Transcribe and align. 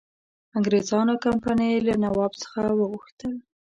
انګرېزانو 0.57 1.13
کمپنی 1.25 1.71
له 1.87 1.93
نواب 2.03 2.31
څخه 2.41 2.61
وغوښتل. 2.79 3.33